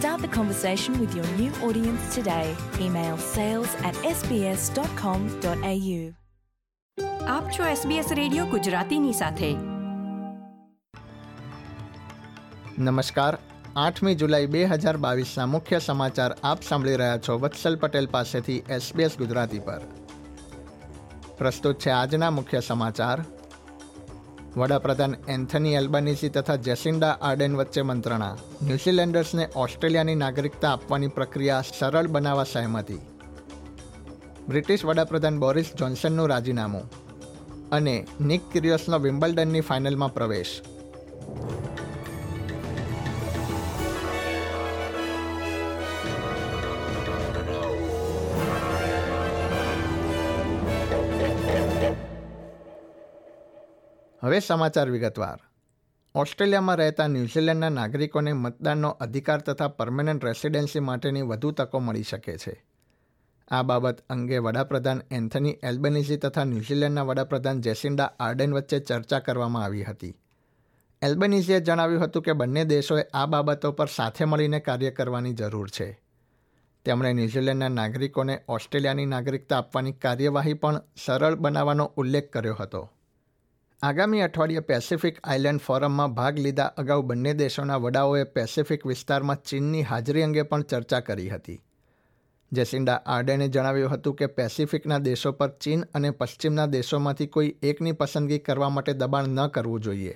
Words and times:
Start 0.00 0.22
the 0.22 0.28
conversation 0.28 0.98
with 1.00 1.14
your 1.14 1.26
new 1.36 1.52
audience 1.62 2.14
today. 2.14 2.56
Email 2.80 3.18
sales 3.18 3.74
at 3.82 3.94
sbs.com.au. 4.12 6.14
આપ 7.26 7.50
છો 7.50 7.64
SBS 7.64 8.14
radio 8.14 8.46
ગુજરાતીની 8.46 9.12
સાથે 9.12 9.56
નમસ્કાર 12.78 13.38
આઠમી 13.76 14.14
જુલાઈ 14.14 14.46
બે 14.46 14.64
હજાર 14.64 14.96
બાવીસના 14.96 15.46
મુખ્ય 15.46 15.78
સમાચાર 15.78 16.36
આપ 16.44 16.62
સાંભળી 16.62 16.96
રહ્યા 16.96 17.18
છો 17.18 17.38
વત્સલ 17.38 17.76
પટેલ 17.76 18.06
પાસેથી 18.06 18.62
એસબીએસ 18.70 19.18
ગુજરાતી 19.18 19.58
પર 19.58 19.80
પ્રસ્તુત 21.38 21.78
છે 21.78 21.90
આજના 21.90 22.30
મુખ્ય 22.30 22.60
સમાચાર 22.60 23.24
વડાપ્રધાન 24.57 25.15
એન્થની 25.27 25.73
એલ્બાનીસી 25.73 26.29
તથા 26.29 26.55
જેસિન્ડા 26.55 27.17
આર્ડેન 27.21 27.55
વચ્ચે 27.55 27.81
મંત્રણા. 27.81 28.37
ન્યૂઝીલેન્ડર્સને 28.63 29.49
ઓસ્ટ્રેલિયાની 29.55 30.15
નાગરિકતા 30.15 30.73
આપવાની 30.73 31.07
પ્રક્રિયા 31.07 31.63
સરળ 31.79 32.07
બનાવવા 32.07 32.43
સહમતી. 32.43 32.99
બ્રિટિશ 34.49 34.85
વડાપ્રધાન 34.85 35.39
બોરિસ 35.39 35.71
જોન્સનનું 35.79 36.29
રાજીનામું. 36.29 36.89
અને 37.71 38.07
નિક 38.21 38.41
કિરિયસનો 38.51 38.99
વિમ્બલ્ડનની 38.99 39.61
ફાઇનલમાં 39.61 40.13
પ્રવેશ. 40.13 40.61
હવે 54.31 54.39
સમાચાર 54.39 54.89
વિગતવાર. 54.89 55.39
ઓસ્ટ્રેલિયામાં 56.15 56.75
રહેતા 56.75 57.07
ન્યૂઝીલેન્ડના 57.07 57.69
નાગરિકોને 57.69 58.33
મતદાનનો 58.33 58.89
અધિકાર 58.89 59.41
તથા 59.41 59.67
પરમેનન્ટ 59.67 60.25
રેસિડેન્સી 60.25 60.79
માટેની 60.79 61.21
વધુ 61.21 61.51
તકો 61.51 61.79
મળી 61.79 62.03
શકે 62.03 62.37
છે. 62.37 62.65
આ 63.51 63.61
બાબત 63.61 63.99
અંગે 64.09 64.37
વડાપ્રધાન 64.37 65.01
એન્થની 65.11 65.57
એલ્બેનિઝી 65.63 66.17
તથા 66.17 66.43
ન્યૂઝીલેન્ડના 66.43 67.01
વડાપ્રધાન 67.01 67.61
જેસિન્ડા 67.61 68.11
આર્ડેન 68.19 68.53
વચ્ચે 68.53 68.79
ચર્ચા 68.79 69.19
કરવામાં 69.19 69.63
આવી 69.63 69.83
હતી. 69.83 70.17
એલ્બેનિઝીએ 71.01 71.59
જણાવ્યું 71.59 72.03
હતું 72.03 72.23
કે 72.23 72.33
બંને 72.33 72.63
દેશોએ 72.63 73.03
આ 73.13 73.25
બાબતો 73.25 73.71
પર 73.71 73.85
સાથે 73.85 74.25
મળીને 74.25 74.59
કાર્ય 74.59 74.91
કરવાની 74.91 75.33
જરૂર 75.33 75.69
છે. 75.69 76.01
તેમણે 76.85 77.13
ન્યૂઝીલેન્ડના 77.13 77.67
નાગરિકોને 77.67 78.43
ઓસ્ટ્રેલિયાની 78.47 79.05
નાગરિકતા 79.05 79.57
આપવાની 79.57 79.91
કાર્યવાહી 79.91 80.53
પણ 80.53 80.81
સરળ 81.05 81.35
બનાવવાનો 81.35 81.85
ઉલ્લેખ 81.95 82.33
કર્યો 82.33 82.55
હતો. 82.59 82.91
આગામી 83.83 84.21
અઠવાડિયે 84.21 84.61
પેસિફિક 84.61 85.15
આઇલેન્ડ 85.23 85.61
ફોરમમાં 85.61 86.11
ભાગ 86.13 86.39
લીધા 86.39 86.73
અગાઉ 86.77 87.03
બંને 87.03 87.31
દેશોના 87.33 87.77
વડાઓએ 87.77 88.25
પેસિફિક 88.25 88.85
વિસ્તારમાં 88.85 89.39
ચીનની 89.43 89.81
હાજરી 89.81 90.23
અંગે 90.23 90.43
પણ 90.43 90.63
ચર્ચા 90.63 90.99
કરી 90.99 91.29
હતી. 91.29 91.61
જેસિન્ડા 92.51 92.99
આર્ડેને 93.05 93.47
જણાવ્યું 93.47 93.91
હતું 93.91 94.15
કે 94.15 94.27
પેસિફિકના 94.27 94.99
દેશો 94.99 95.31
પર 95.31 95.49
ચીન 95.59 95.87
અને 95.93 96.11
પશ્ચિમના 96.11 96.67
દેશોમાંથી 96.67 97.27
કોઈ 97.27 97.57
એકની 97.63 97.91
પસંદગી 97.91 98.39
કરવા 98.39 98.69
માટે 98.69 98.93
દબાણ 98.93 99.27
ન 99.27 99.49
કરવું 99.49 99.81
જોઈએ. 99.81 100.15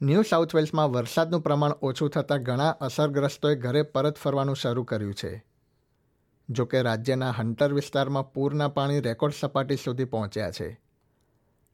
ન્યૂ 0.00 0.22
સાઉથ 0.22 0.54
વેલ્સમાં 0.54 0.90
વરસાદનું 0.90 1.42
પ્રમાણ 1.42 1.78
ઓછું 1.82 2.10
થતાં 2.10 2.42
ઘણા 2.42 2.72
અસરગ્રસ્તોએ 2.80 3.54
ઘરે 3.56 3.82
પરત 3.82 4.16
ફરવાનું 4.16 4.56
શરૂ 4.56 4.84
કર્યું 4.84 5.14
છે. 5.14 5.44
જોકે 6.48 6.82
રાજ્યના 6.82 7.32
હન્ટર 7.32 7.74
વિસ્તારમાં 7.74 8.32
પૂરના 8.32 8.68
પાણી 8.68 9.00
રેકોર્ડ 9.00 9.34
સપાટી 9.34 9.76
સુધી 9.76 10.04
પહોંચ્યા 10.04 10.50
છે. 10.50 10.80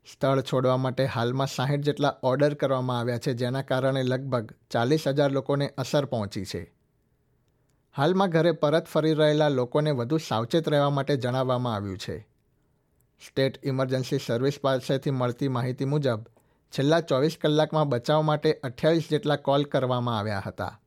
સ્થળ 0.07 0.41
છોડવા 0.41 0.77
માટે 0.77 1.05
હાલમાં 1.07 1.47
સાહીઠ 1.47 1.81
જેટલા 1.81 2.17
ઓર્ડર 2.23 2.55
કરવામાં 2.55 2.99
આવ્યા 2.99 3.19
છે, 3.19 3.33
જેના 3.33 3.63
કારણે 3.63 4.03
લગભગ 4.03 4.53
ચાલીસ 4.71 5.09
હજાર 5.09 5.33
લોકોને 5.33 5.75
અસર 5.79 6.05
પહોંચી 6.05 6.45
છે. 6.45 6.75
હાલમાં 7.97 8.31
ઘરે 8.31 8.53
પરત 8.53 8.87
ફરી 8.87 9.15
રહેલા 9.15 9.49
લોકોને 9.49 9.91
વધુ 9.91 10.19
સાવચેત 10.19 10.69
રહેવા 10.69 10.91
માટે 10.91 11.17
જણાવવામાં 11.17 11.75
આવ્યું 11.75 11.99
છે. 11.99 12.29
સ્ટેટ 13.27 13.67
ઇમરજન્સી 13.67 14.19
સર્વિસ 14.19 14.61
પાસેથી 14.61 15.11
મળતી 15.11 15.49
માહિતી 15.49 15.85
મુજબ, 15.85 16.21
છેલ્લા 16.73 17.01
ચોવીસ 17.01 17.39
કલાકમાં 17.41 17.89
બચાવ 17.89 18.23
માટે 18.23 18.61
અઠ્યાવીસ 18.63 19.11
જેટલા 19.11 19.37
કોલ 19.37 19.65
કરવામાં 19.65 20.19
આવ્યા 20.19 20.43
હતા. 20.47 20.81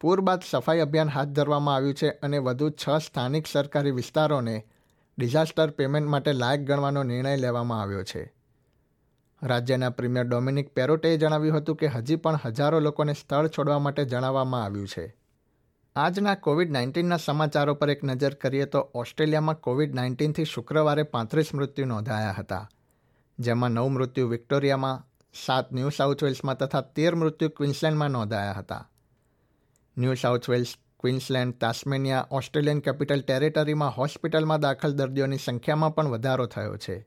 પૂર 0.00 0.20
બાદ 0.20 0.42
સફાઈ 0.42 0.80
અભિયાન 0.80 1.08
હાથ 1.08 1.28
ધરવામાં 1.28 1.74
આવ્યું 1.74 1.94
છે 1.94 2.08
અને 2.08 2.38
વધુ 2.38 2.70
છ 2.70 2.88
સ્થાનિક 3.06 3.46
સરકારી 3.46 3.90
વિસ્તારોને 3.90 4.66
ડિઝાસ્ટર 5.20 5.70
પેમેન્ટ 5.70 6.08
માટે 6.08 6.32
લાયક 6.32 6.60
ગણવાનો 6.60 7.02
નિર્ણય 7.02 7.36
લેવામાં 7.36 7.82
આવ્યો 7.82 8.02
છે. 8.02 8.32
રાજ્યના 9.42 9.90
પ્રીમિયર 9.90 10.26
ડોમિનિક 10.26 10.74
પેરોટેએ 10.74 11.16
જણાવ્યું 11.16 11.56
હતું 11.56 11.76
કે 11.76 11.86
હજી 11.86 12.16
પણ 12.16 12.38
હજારો 12.44 12.80
લોકોને 12.80 13.12
સ્થળ 13.12 13.48
છોડવા 13.48 13.78
માટે 13.78 14.04
જણાવવામાં 14.04 14.64
આવ્યું 14.64 14.88
છે. 14.88 15.16
આજના 15.96 16.34
કોવિડ 16.34 16.70
નાઇન્ટીનના 16.70 17.16
સમાચારો 17.16 17.74
પર 17.74 17.90
એક 17.90 18.04
નજર 18.04 18.34
કરીએ 18.34 18.64
તો 18.64 18.78
ઓસ્ટ્રેલિયામાં 18.94 19.60
કોવિડ 19.60 19.94
નાઇન્ટીનથી 19.94 20.44
શુક્રવારે 20.44 21.02
પાંત્રીસ 21.02 21.54
મૃત્યુ 21.54 21.86
નોંધાયા 21.86 22.34
હતા. 22.38 22.68
જેમાં 23.38 23.70
નવ 23.70 23.88
મૃત્યુ 23.88 24.28
વિક્ટોરિયામાં, 24.28 25.06
સાત 25.46 25.72
ન્યૂ 25.72 25.88
સાઉથ 25.88 26.24
વેલ્સમાં 26.24 26.56
તથા 26.56 26.80
તેર 26.80 27.14
મૃત્યુ 27.14 27.48
ક્વિન્સલેન્ડમાં 27.48 28.10
નોંધાયા 28.10 28.52
હતા. 28.52 28.90
New 29.98 30.14
South 30.14 30.50
Wales 30.50 30.74
Queensland, 31.00 31.54
Tasmania, 31.54 32.28
Australian 32.30 32.80
Capital 32.80 33.20
ટેરેટરીમાં 33.20 33.90
હોસ્પિટલમાં 33.90 34.60
દાખલ 34.60 34.92
દર્દીઓની 34.92 35.38
સંખ્યામાં 35.38 35.94
પણ 35.94 36.08
વધારો 36.08 36.46
થયો 36.46 36.76
છે. 36.76 37.06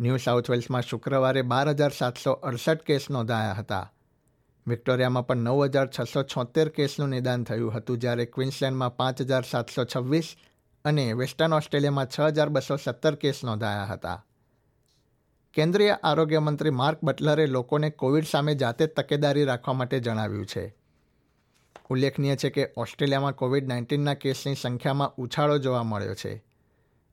ન્યૂ 0.00 0.16
સાઉથ 0.16 0.50
વેલ્સમાં 0.50 0.82
શુક્રવારે 0.82 1.42
બાર 1.42 1.68
હજાર 1.68 1.90
સાતસો 1.90 2.32
અડસઠ 2.32 2.82
કેસ 2.82 3.06
નોંધાયા 3.10 3.52
હતા. 3.52 3.92
વિક્ટોરિયામાં 4.66 5.26
પણ 5.26 5.36
નવ 5.36 5.64
હજાર 5.64 5.88
છસો 6.00 6.22
છોતેર 6.22 6.68
કેસનું 6.68 7.08
નિદાન 7.08 7.44
થયું 7.44 7.74
હતું, 7.74 7.98
જ્યારે 7.98 8.24
ક્વિન્સલેન્ડમાં 8.24 8.96
પાંચ 8.96 9.20
હજાર 9.20 9.42
સાતસો 9.42 9.84
છવ્વીસ 9.84 10.36
અને 10.84 11.12
વેસ્ટર્ન 11.12 11.52
ઓસ્ટ્રેલિયામાં 11.52 12.06
છ 12.06 12.20
હજાર 12.20 12.48
બસો 12.48 12.76
સત્તર 12.76 13.14
કેસ 13.14 13.40
નોંધાયા 13.44 13.84
હતા. 13.84 14.24
કેન્દ્રીય 15.54 15.96
આરોગ્ય 16.02 16.38
મંત્રી 16.38 16.70
માર્ક 16.70 16.98
બટલરે 17.02 17.46
લોકોને 17.46 17.90
કોવિડ 17.90 18.24
સામે 18.24 18.54
જાતે 18.54 18.86
તકેદારી 18.86 19.44
રાખવા 19.44 19.74
માટે 19.74 20.00
જણાવ્યું 20.00 20.46
છે. 20.46 20.81
ઉલ્લેખનીય 21.92 22.36
છે 22.36 22.50
કે 22.50 22.68
ઓસ્ટ્રેલિયામાં 22.76 23.32
કોવિડ 23.32 23.68
નાઇન્ટીનના 23.68 24.14
કેસની 24.14 24.54
સંખ્યામાં 24.54 25.14
ઉછાળો 25.14 25.58
જોવા 25.58 25.82
મળ્યો 25.82 26.14
છે 26.14 26.44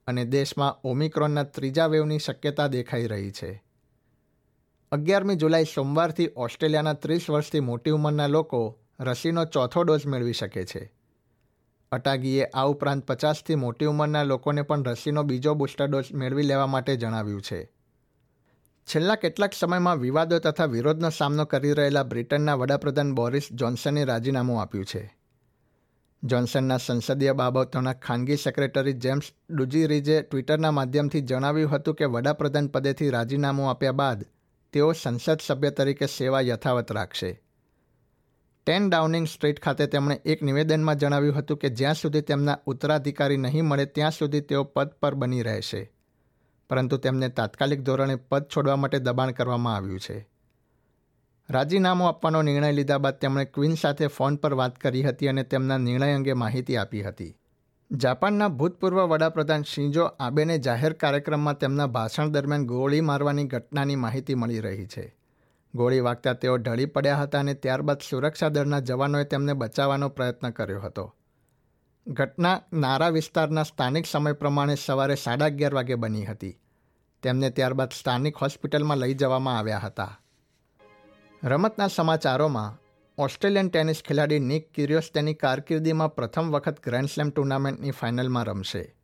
અને 0.08 0.26
દેશમાં 0.26 0.76
ઓમિક્રોનના 0.84 1.44
ત્રીજા 1.44 1.86
વેવની 1.86 2.20
શક્યતા 2.20 2.68
દેખાઈ 2.68 3.08
રહી 3.08 3.32
છે. 3.32 3.64
અગિયારમી 4.92 5.36
જુલાઈ 5.36 5.64
સોમવારથી 5.64 6.30
ઓસ્ટ્રેલિયાના 6.36 6.94
ત્રીસ 6.94 7.30
વર્ષથી 7.30 7.60
મોટી 7.60 7.92
ઉંમરના 7.92 8.28
લોકો 8.28 8.78
રસીનો 9.00 9.46
ચોથો 9.46 9.84
ડોઝ 9.84 10.06
મેળવી 10.06 10.34
શકે 10.34 10.66
છે. 10.66 10.92
અટાગીએ 11.92 12.46
આ 12.46 12.66
ઉપરાંત 12.66 13.06
પચાસથી 13.06 13.56
મોટી 13.56 13.86
ઉંમરના 13.86 14.24
લોકોને 14.24 14.62
પણ 14.62 14.84
રસીનો 14.84 15.24
બીજો 15.24 15.54
બુસ્ટર 15.54 15.88
ડોઝ 15.88 16.14
મેળવી 16.14 16.44
લેવા 16.44 16.68
માટે 16.68 16.96
જણાવ્યું 16.96 17.42
છે. 17.42 17.79
છેલ્લા 18.94 19.16
કેટલાક 19.16 19.54
સમયમાં 19.54 20.00
વિવાદો 20.00 20.40
તથા 20.40 20.66
વિરોધનો 20.66 21.10
સામનો 21.10 21.46
કરી 21.46 21.74
રહેલા 21.74 22.04
બ્રિટનના 22.04 22.56
વડાપ્રધાન 22.56 23.16
બોરિસ 23.16 23.50
જોન્સને 23.54 24.06
રાજીનામું 24.06 24.62
આપ્યું 24.62 24.86
છે. 24.86 25.18
જોન્સનના 26.24 26.78
સંસદીય 26.78 27.34
બાબતોના 27.34 27.94
ખાનગી 27.94 28.38
સેક્રેટરી 28.38 28.94
જેમ્સ 28.94 29.32
ડુજીરીજે 29.50 30.22
ટ્વિટરના 30.22 30.72
માધ્યમથી 30.72 31.22
જણાવ્યું 31.22 31.72
હતું 31.72 31.96
કે 31.96 32.06
વડાપ્રધાન 32.06 32.68
પદેથી 32.68 33.10
રાજીનામું 33.10 33.70
આપ્યા 33.70 33.92
બાદ 33.92 34.26
તેઓ 34.74 34.94
સંસદ 34.94 35.40
સભ્ય 35.42 35.70
તરીકે 35.70 36.06
સેવા 36.06 36.42
યથાવત 36.42 36.92
રાખશે. 36.92 37.32
ટેન 38.68 38.90
ડાઉનિંગ 38.90 39.28
સ્ટ્રીટ 39.28 39.60
ખાતે 39.60 39.86
તેમણે 39.86 40.22
એક 40.26 40.44
નિવેદનમાં 40.44 40.96
જણાવ્યું 40.96 41.36
હતું 41.36 41.58
કે 41.58 41.70
જ્યાં 41.70 41.94
સુધી 41.94 42.22
તેમના 42.22 42.58
ઉત્તરાધિકારી 42.66 43.38
નહીં 43.38 43.66
મળે 43.66 43.86
ત્યાં 43.86 44.12
સુધી 44.12 44.42
તેઓ 44.42 44.64
પદ 44.64 44.88
પર 44.88 45.16
બની 45.16 45.42
રહેશે. 45.42 45.99
પરંતુ 46.70 46.98
તેમને 46.98 47.30
તાત્કાલિક 47.30 47.82
ધોરણે 47.82 48.16
પદ 48.16 48.44
છોડવા 48.56 48.76
માટે 48.76 49.00
દબાણ 49.00 49.32
કરવામાં 49.32 49.76
આવ્યું 49.76 50.00
છે. 50.00 50.30
રાજીનામું 51.50 52.08
આપવાનો 52.08 52.42
નિર્ણય 52.42 52.72
લીધા 52.72 52.98
બાદ 52.98 53.14
તેમણે 53.14 53.46
ક્વીન 53.46 53.76
સાથે 53.76 54.08
ફોન 54.08 54.36
પર 54.36 54.54
વાત 54.54 54.80
કરી 54.80 55.04
હતી 55.04 55.28
અને 55.28 55.44
તેમના 55.44 55.78
નિર્ણય 55.78 56.16
અંગે 56.16 56.34
માહિતી 56.34 56.78
આપી 56.78 57.02
હતી. 57.02 57.36
જાપાનના 57.94 58.48
ભૂતપૂર્વ 58.48 59.08
વડાપ્રધાન 59.08 59.64
શિંજો 59.64 60.06
આબેને 60.20 60.58
જાહેર 60.58 60.94
કાર્યક્રમમાં 60.94 61.58
તેમના 61.58 61.88
ભાષણ 61.88 62.32
દરમિયાન 62.32 62.66
ગોળી 62.66 63.02
મારવાની 63.02 63.44
ઘટનાની 63.44 63.96
માહિતી 63.96 64.36
મળી 64.36 64.60
રહી 64.60 64.86
છે. 64.86 65.16
ગોળી 65.76 66.00
વાગતા 66.00 66.34
તેઓ 66.34 66.58
ઢળી 66.58 66.86
પડ્યા 66.86 67.16
હતા 67.16 67.40
અને 67.40 67.54
ત્યારબાદ 67.54 68.02
સુરક્ષા 68.02 68.50
દળના 68.50 68.80
જવાનોએ 68.80 69.24
તેમને 69.24 69.54
બચાવવાનો 69.54 70.10
પ્રયત્ન 70.10 70.50
કર્યો 70.50 70.80
હતો. 70.80 71.16
ઘટના 72.10 72.62
નારા 72.74 73.10
વિસ્તારના 73.10 73.64
સ્થાનિક 73.64 74.06
સમય 74.06 74.34
પ્રમાણે 74.34 74.76
સવારે 74.76 75.16
સાડા 75.16 75.46
અગિયાર 75.46 75.74
વાગે 75.74 75.96
બની 75.96 76.26
હતી. 76.26 76.60
તેમને 77.24 77.50
ત્યારબાદ 77.50 77.92
સ્થાનિક 77.92 78.36
હોસ્પિટલમાં 78.36 78.98
લઈ 78.98 79.14
જવામાં 79.14 79.58
આવ્યા 79.58 79.78
હતા. 79.78 80.20
રમતના 81.44 81.88
સમાચારોમાં, 81.88 82.82
ઓસ્ટ્રેલિયન 83.18 83.70
ટેનિસ 83.70 84.02
ખેલાડી 84.08 84.40
નિક 84.40 84.74
ક્યુરિયસ 84.74 85.12
તેની 85.14 85.34
કારકિર્દીમાં 85.34 86.16
પ્રથમ 86.16 86.52
વખત 86.52 86.84
ગ્રેન્ડ 86.84 87.10
સ્લેમ 87.10 87.30
ટુર્નામેન્ટની 87.30 87.92
ફાઇનલમાં 87.92 88.44
રમશે. 88.44 88.96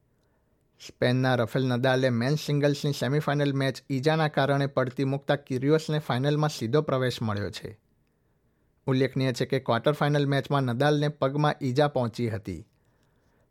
સ્પેનના 0.87 1.35
રફેલ 1.35 1.65
નદાલે 1.65 2.09
મેન 2.09 2.35
સિંગલ્સની 2.35 2.93
સેમિફાઇનલ 2.93 3.53
મેચ 3.53 3.75
ઈજાના 3.89 4.27
કારણે 4.27 4.65
પડતી 4.65 5.03
મૂકતા 5.03 5.35
ક્યુરિયસને 5.35 5.99
ફાઇનલમાં 5.99 6.49
સીધો 6.49 6.81
પ્રવેશ 6.81 7.21
મળ્યો 7.21 7.51
છે. 7.51 7.79
ઉલ્લેખનીય 8.87 9.33
છે 9.33 9.45
કે 9.45 9.59
ક્વાર્ટર 9.59 9.91
ફાઇનલ 9.91 10.27
મેચમાં 10.27 10.63
નદાલને 10.63 11.07
પગમાં 11.07 11.55
ઈજા 11.61 11.87
પહોંચી 11.87 12.29
હતી. 12.29 12.67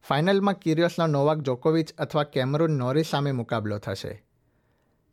ફાઇનલમાં 0.09 0.55
ક્યુરિયસનો 0.55 1.07
નોવાક 1.07 1.39
જોકોવિચ 1.39 1.93
અથવા 1.93 2.25
કેમરૂન 2.25 2.71
નોરી 2.71 3.03
સામે 3.03 3.33
મુકાબલો 3.33 3.79
થશે. 3.79 4.25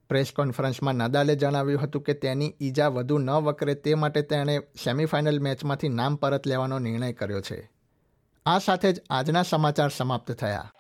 પ્રેસ 0.10 0.32
કોન્ફરન્સમાં 0.36 0.96
નદાલે 0.96 1.36
જણાવ્યું 1.36 1.82
હતું 1.82 2.02
કે 2.02 2.14
તેની 2.14 2.54
ઈજા 2.62 2.88
વધુ 2.88 3.18
ન 3.18 3.30
વકરે 3.30 3.76
તે 3.76 3.94
માટે 3.94 4.22
તેણે 4.22 4.60
સેમિફાઇનલ 4.84 5.40
મેચમાંથી 5.40 5.90
નામ 5.90 6.16
પરત 6.16 6.48
લેવાનો 6.48 6.80
નિર્ણય 6.80 7.14
કર્યો 7.14 7.42
છે. 7.42 7.72
આ 8.46 8.60
સાથે 8.60 8.94
જ 8.94 9.02
આજના 9.10 9.44
સમાચાર 9.44 9.90
સમાપ્ત 9.90 10.32
થયા. 10.32 10.72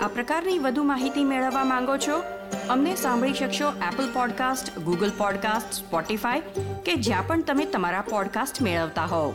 આ 0.00 0.08
પ્રકારની 0.08 0.58
વધુ 0.58 0.82
માહિતી 0.82 1.24
મેળવવા 1.24 1.64
માંગો 1.64 1.96
છો? 1.96 2.22
અમને 2.68 2.96
સાંભળી 2.96 3.34
શકશો 3.34 3.68
Apple 3.68 4.12
podcast 4.12 4.78
Google 4.78 5.10
podcast 5.18 5.72
Spotify 5.72 6.40
કે 6.84 6.94
જ્યાં 6.94 7.26
પણ 7.26 7.42
તમે 7.42 7.64
તમારા 7.64 8.00
પોડકાસ્ટ 8.00 8.62
મેળવતા 8.62 9.04
હોવ. 9.04 9.34